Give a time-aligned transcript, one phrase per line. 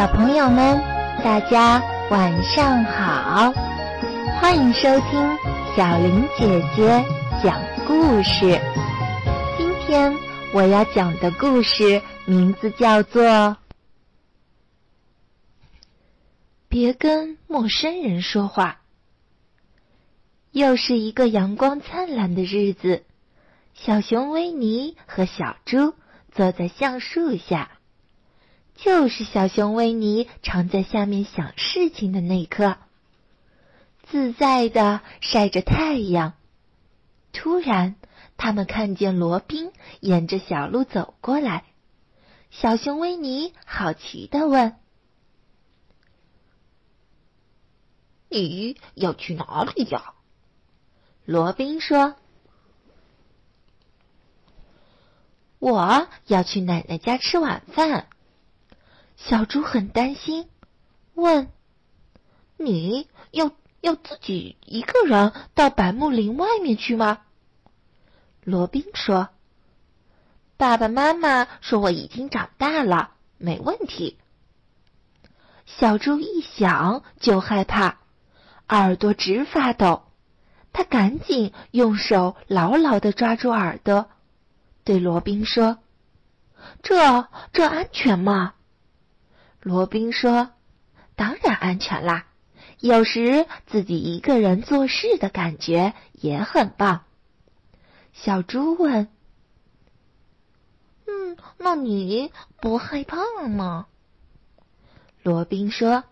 [0.00, 0.78] 小朋友们，
[1.22, 1.78] 大家
[2.10, 3.52] 晚上好！
[4.40, 5.36] 欢迎收听
[5.76, 7.04] 小林姐姐
[7.44, 8.58] 讲故事。
[9.58, 10.10] 今天
[10.54, 13.22] 我要讲的故事名字叫做
[16.70, 18.80] 《别跟陌生人说话》。
[20.52, 23.04] 又是一个阳光灿烂的日子，
[23.74, 25.92] 小熊维尼和小猪
[26.32, 27.72] 坐在橡树下。
[28.82, 32.78] 就是小熊维尼常在下面想事情的那刻，
[34.04, 36.32] 自在的晒着太阳。
[37.32, 37.96] 突然，
[38.38, 41.64] 他们看见罗宾沿着小路走过来。
[42.50, 44.74] 小熊维尼好奇的问
[48.30, 50.14] ：“你要去哪里呀？”
[51.26, 52.16] 罗宾说
[55.60, 58.08] ：“我要去奶奶家吃晚饭。”
[59.28, 60.48] 小猪很担心，
[61.14, 61.50] 问
[62.56, 63.52] ：“你要
[63.82, 67.20] 要自己一个人到百木林外面去吗？”
[68.42, 69.28] 罗宾说
[70.56, 74.18] ：“爸爸妈妈说我已经长大了，没问题。”
[75.66, 77.98] 小猪一想就害怕，
[78.68, 80.02] 耳朵直发抖，
[80.72, 84.10] 他赶紧用手牢牢的抓住耳朵，
[84.82, 85.78] 对罗宾说
[86.82, 88.54] ：“这这安全吗？”
[89.62, 90.52] 罗宾说
[91.16, 92.24] ：“当然安全啦，
[92.78, 97.04] 有时自己一个人做事的感觉也很棒。”
[98.14, 99.08] 小猪问
[101.06, 103.86] ：“嗯，那你不害怕吗？”
[105.22, 106.04] 罗宾说：“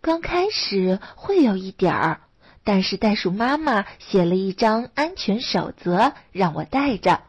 [0.00, 2.20] 刚开始会有一点儿，
[2.64, 7.20] 但是袋鼠妈妈写了一张安全守则让我带着，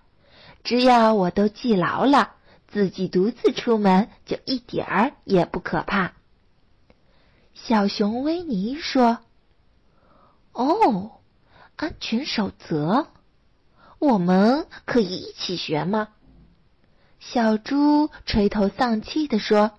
[0.64, 2.36] 只要我都记牢了。”
[2.72, 6.14] 自己独自出门就一点儿也不可怕。
[7.54, 9.18] 小熊维尼说
[10.54, 11.12] ：“哦，
[11.76, 13.08] 安全守则，
[13.98, 16.10] 我们可以一起学吗？”
[17.20, 19.72] 小猪垂头丧气地说：“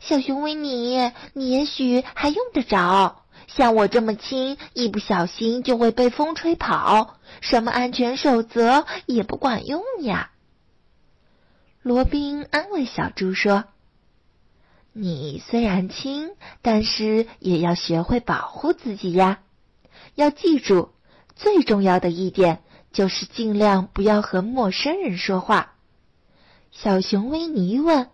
[0.00, 10.30] 小熊维尼，你也许还用得着，像我这么轻，一不小心就会被风吹跑，什么安全守则也不管用呀。”
[11.84, 13.64] 罗宾安慰小猪说
[14.94, 16.30] ：“你虽然轻，
[16.62, 19.42] 但是也要学会保护自己呀。
[20.14, 20.92] 要记住，
[21.36, 25.74] 最重要的一点就是尽量不要和陌生人说话。”
[26.72, 28.08] 小熊维尼问：“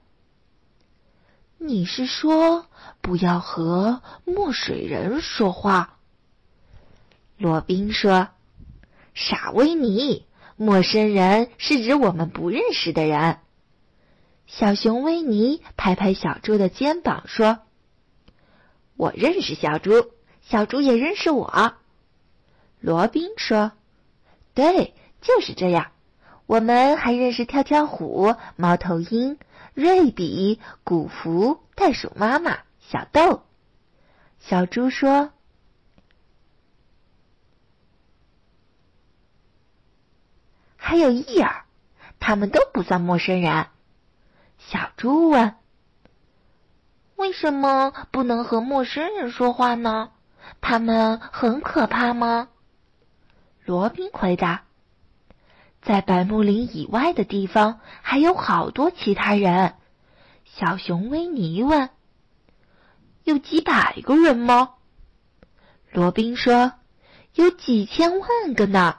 [1.56, 2.66] 你是说
[3.00, 6.00] 不要和墨水人说话？”
[7.38, 8.30] 罗宾说
[9.14, 10.26] ：“傻维尼，
[10.56, 13.38] 陌生人是指我们不认识的人。”
[14.52, 17.60] 小熊维尼拍拍小猪的肩膀说
[18.98, 20.10] ：“我认识小猪，
[20.42, 21.74] 小猪也认识我。”
[22.80, 23.70] 罗宾说
[24.52, 25.92] ：“对，就是这样。
[26.46, 29.38] 我们还认识跳跳虎、猫头鹰、
[29.72, 33.44] 瑞比、古福、袋鼠妈妈、小豆。”
[34.40, 35.30] 小猪说
[40.76, 41.64] ：“还有伊尔，
[42.18, 43.66] 他们都不算陌生人。”
[44.68, 45.54] 小猪问
[47.16, 50.10] ：“为什么不能和陌生人说话呢？
[50.60, 52.48] 他们很可怕吗？”
[53.64, 54.62] 罗宾回答
[55.82, 59.74] ：“在百木林以外的地方还有好多其他人。”
[60.44, 61.90] 小熊维尼问
[63.24, 64.74] ：“有几百个人吗？”
[65.90, 66.74] 罗宾说
[67.34, 68.98] ：“有几千万个呢。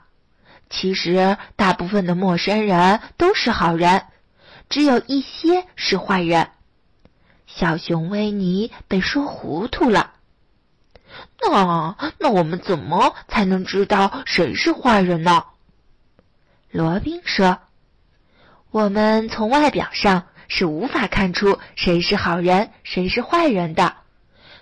[0.68, 4.06] 其实，大部分的陌生人都是好人。”
[4.72, 6.48] 只有一些是坏人。
[7.46, 10.14] 小熊维尼被说糊涂了。
[11.42, 15.44] 那那我们怎么才能知道谁是坏人呢？
[16.70, 17.58] 罗宾说
[18.72, 23.96] ：“我们从外表上是无法看出谁是好人，谁是坏人的，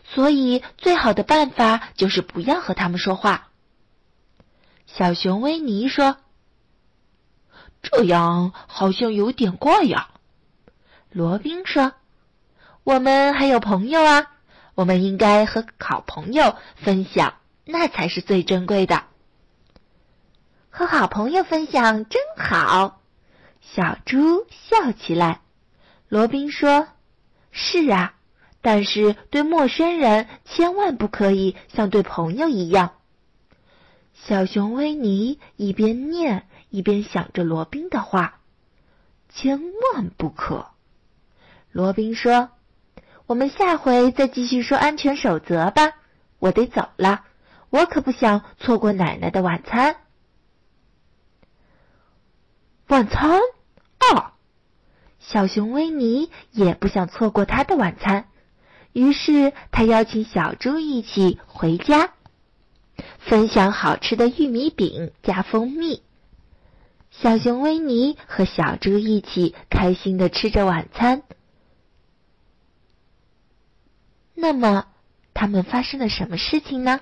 [0.02, 3.50] 所以最好的办法就是不要和他们说话。”
[4.92, 6.16] 小熊维尼说。
[7.82, 10.10] 这样好像有点怪呀，
[11.10, 11.92] 罗宾说
[12.84, 14.32] ：“我们还有朋友啊，
[14.74, 17.34] 我们应该和好朋友分享，
[17.64, 19.04] 那才是最珍贵的。
[20.68, 23.00] 和好朋友分享真好。”
[23.60, 25.40] 小猪笑起来。
[26.08, 26.88] 罗宾说
[27.52, 28.14] ：“是啊，
[28.62, 32.92] 但是对陌生人千万不可以像对朋友一样。”
[34.14, 36.46] 小熊维尼一边念。
[36.70, 38.40] 一边想着罗宾的话，
[39.28, 39.60] 千
[39.94, 40.68] 万不可。
[41.72, 42.50] 罗宾说
[43.26, 45.92] ：“我们下回再继续说安全守则吧。
[46.38, 47.24] 我得走了，
[47.68, 49.96] 我可不想错过奶奶的晚餐。
[52.88, 53.40] 晚餐
[53.98, 54.34] 啊！
[55.18, 58.28] 小熊维尼也不想错过他的晚餐，
[58.92, 62.14] 于是他邀请小猪一起回家，
[63.18, 66.02] 分享好吃的玉米饼加蜂蜜。
[67.22, 71.22] 小熊维尼和小猪一起开心的吃着晚餐。
[74.34, 74.86] 那么，
[75.34, 77.00] 他们发生了什么事情呢？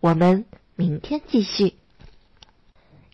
[0.00, 1.74] 我们明天继续。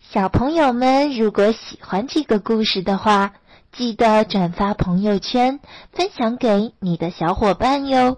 [0.01, 3.35] 小朋友们，如果喜欢这个故事的话，
[3.71, 5.59] 记得转发朋友圈，
[5.91, 8.17] 分享给你的小伙伴哟。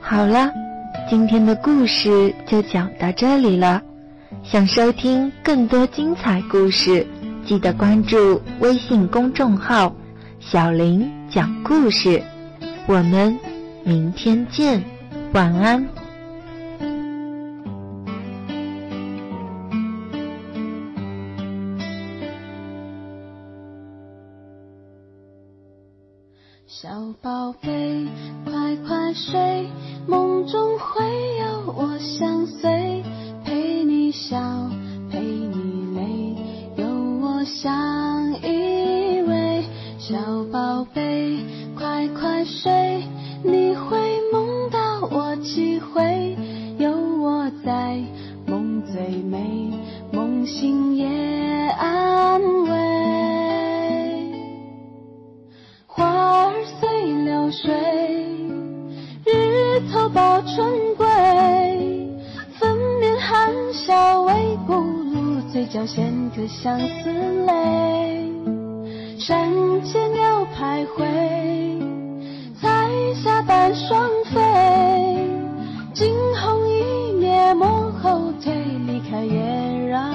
[0.00, 0.61] 好了。
[1.08, 3.82] 今天的故事就讲到这里了。
[4.42, 7.06] 想收听更多精彩故事，
[7.44, 9.94] 记得关注微信公众号
[10.40, 12.22] “小林讲故事”。
[12.86, 13.38] 我们
[13.84, 14.82] 明天见，
[15.34, 15.86] 晚安。
[26.80, 26.88] 小
[27.20, 28.06] 宝贝，
[28.46, 29.68] 快快睡，
[30.06, 31.04] 梦中会
[31.36, 33.04] 有我相随，
[33.44, 34.40] 陪你笑，
[35.10, 36.86] 陪你泪，有
[37.20, 39.62] 我相依偎。
[39.98, 40.16] 小
[40.50, 41.44] 宝贝，
[41.76, 43.02] 快快睡，
[65.72, 67.10] 角衔颗相思
[67.46, 68.30] 泪。
[69.18, 69.50] 山
[69.82, 71.06] 间鸟徘徊，
[72.60, 74.38] 彩霞伴双飞。
[75.94, 78.52] 惊鸿一瞥，莫后退，
[78.86, 80.12] 离开也让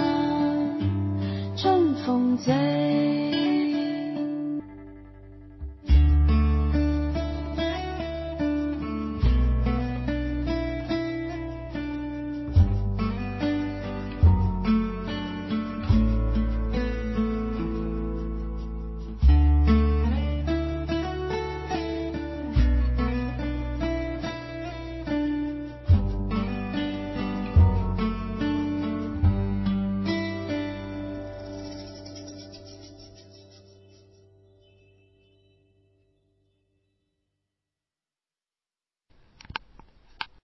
[1.56, 3.27] 春风醉。